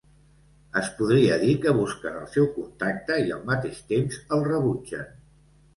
[0.79, 5.19] Es podria dir que busquen el seu contacte i al mateix temps el rebutgen.